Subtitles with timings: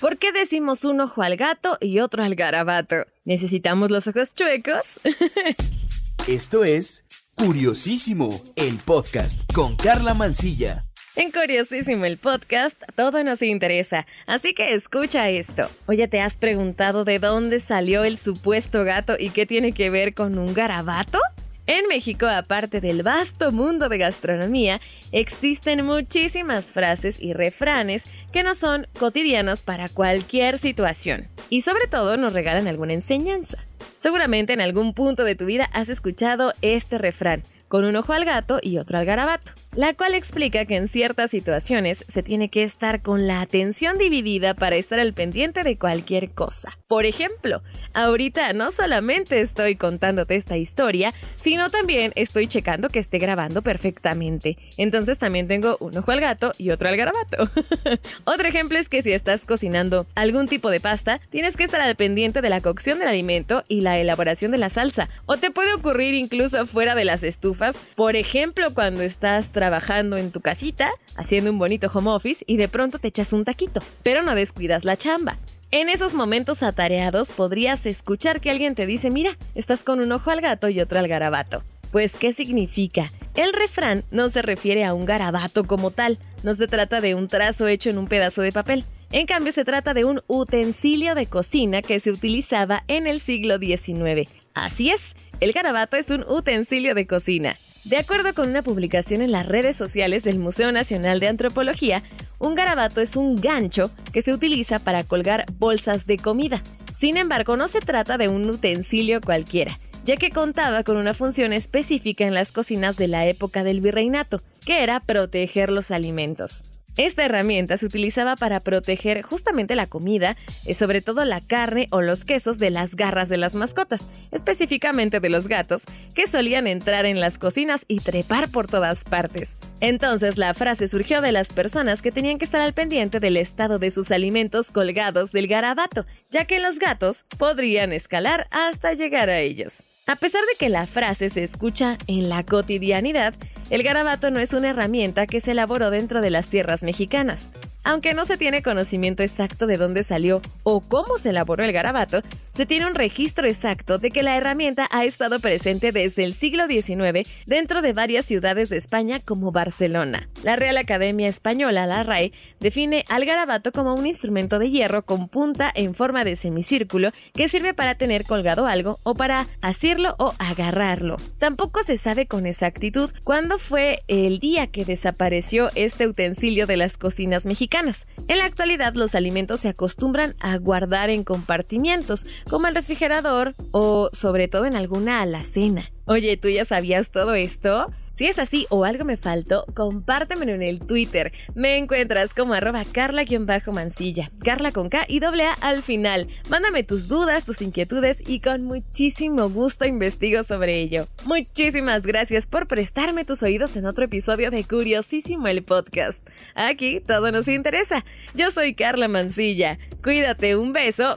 [0.00, 3.06] ¿Por qué decimos un ojo al gato y otro al garabato?
[3.24, 5.00] ¿Necesitamos los ojos chuecos?
[6.28, 10.84] Esto es Curiosísimo, el podcast con Carla Mancilla.
[11.16, 15.68] En Curiosísimo el podcast, todo nos interesa, así que escucha esto.
[15.86, 20.14] Oye, ¿te has preguntado de dónde salió el supuesto gato y qué tiene que ver
[20.14, 21.20] con un garabato?
[21.66, 24.82] En México, aparte del vasto mundo de gastronomía,
[25.12, 32.18] existen muchísimas frases y refranes que no son cotidianos para cualquier situación y sobre todo
[32.18, 33.64] nos regalan alguna enseñanza.
[33.96, 38.24] Seguramente en algún punto de tu vida has escuchado este refrán, con un ojo al
[38.24, 42.62] gato y otro al garabato, la cual explica que en ciertas situaciones se tiene que
[42.62, 46.78] estar con la atención dividida para estar al pendiente de cualquier cosa.
[46.86, 47.62] Por ejemplo,
[47.92, 54.58] ahorita no solamente estoy contándote esta historia, sino también estoy checando que esté grabando perfectamente.
[54.76, 57.48] Entonces también tengo un ojo al gato y otro al garabato.
[58.24, 61.96] Otro ejemplo es que si estás cocinando algún tipo de pasta, tienes que estar al
[61.96, 65.08] pendiente de la cocción del alimento y la elaboración de la salsa.
[65.26, 67.53] O te puede ocurrir incluso fuera de las estufas
[67.94, 72.68] por ejemplo, cuando estás trabajando en tu casita, haciendo un bonito home office y de
[72.68, 75.38] pronto te echas un taquito, pero no descuidas la chamba.
[75.70, 80.30] En esos momentos atareados podrías escuchar que alguien te dice, mira, estás con un ojo
[80.30, 81.64] al gato y otro al garabato.
[81.90, 83.10] Pues, ¿qué significa?
[83.34, 87.28] El refrán no se refiere a un garabato como tal, no se trata de un
[87.28, 88.84] trazo hecho en un pedazo de papel.
[89.14, 93.58] En cambio, se trata de un utensilio de cocina que se utilizaba en el siglo
[93.58, 94.28] XIX.
[94.54, 97.56] Así es, el garabato es un utensilio de cocina.
[97.84, 102.02] De acuerdo con una publicación en las redes sociales del Museo Nacional de Antropología,
[102.40, 106.60] un garabato es un gancho que se utiliza para colgar bolsas de comida.
[106.92, 111.52] Sin embargo, no se trata de un utensilio cualquiera, ya que contaba con una función
[111.52, 116.64] específica en las cocinas de la época del virreinato, que era proteger los alimentos.
[116.96, 122.02] Esta herramienta se utilizaba para proteger justamente la comida, eh, sobre todo la carne o
[122.02, 125.82] los quesos de las garras de las mascotas, específicamente de los gatos,
[126.14, 129.56] que solían entrar en las cocinas y trepar por todas partes.
[129.80, 133.78] Entonces la frase surgió de las personas que tenían que estar al pendiente del estado
[133.78, 139.40] de sus alimentos colgados del garabato, ya que los gatos podrían escalar hasta llegar a
[139.40, 139.82] ellos.
[140.06, 143.34] A pesar de que la frase se escucha en la cotidianidad,
[143.70, 147.48] el garabato no es una herramienta que se elaboró dentro de las tierras mexicanas.
[147.82, 152.22] Aunque no se tiene conocimiento exacto de dónde salió o cómo se elaboró el garabato,
[152.54, 156.66] se tiene un registro exacto de que la herramienta ha estado presente desde el siglo
[156.66, 160.28] XIX dentro de varias ciudades de España como Barcelona.
[160.42, 165.28] La Real Academia Española, la RAE, define al garabato como un instrumento de hierro con
[165.28, 170.34] punta en forma de semicírculo que sirve para tener colgado algo o para asirlo o
[170.38, 171.16] agarrarlo.
[171.38, 176.96] Tampoco se sabe con exactitud cuándo fue el día que desapareció este utensilio de las
[176.96, 182.74] cocinas mexicanas en la actualidad los alimentos se acostumbran a guardar en compartimientos, como el
[182.74, 185.90] refrigerador o sobre todo en alguna alacena.
[186.06, 187.90] Oye, ¿tú ya sabías todo esto?
[188.14, 191.32] Si es así o algo me faltó, compártemelo en el Twitter.
[191.56, 196.28] Me encuentras como arroba carla-mancilla, carla con K y doble A al final.
[196.48, 201.08] Mándame tus dudas, tus inquietudes y con muchísimo gusto investigo sobre ello.
[201.24, 206.24] Muchísimas gracias por prestarme tus oídos en otro episodio de Curiosísimo el podcast.
[206.54, 208.04] Aquí todo nos interesa.
[208.34, 209.80] Yo soy Carla Mancilla.
[210.04, 211.16] Cuídate, un beso.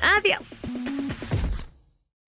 [0.00, 0.63] Adiós.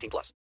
[0.00, 0.34] 18 plus.